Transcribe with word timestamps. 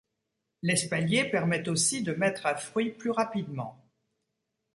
L'espalier 0.63 1.25
permet 1.29 1.69
aussi 1.69 2.01
de 2.01 2.13
mettre 2.13 2.47
à 2.47 2.55
fruit 2.55 2.89
plus 2.89 3.11
rapidement. 3.11 3.79